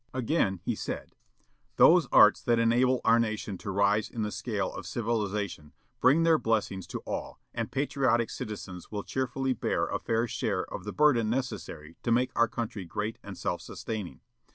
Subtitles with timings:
[0.15, 1.13] Again he said:
[1.75, 6.39] "Those arts that enable our nation to rise in the scale of civilization bring their
[6.39, 11.29] blessings to all, and patriotic citizens will cheerfully bear a fair share of the burden
[11.29, 14.21] necessary to make their country great and self sustaining.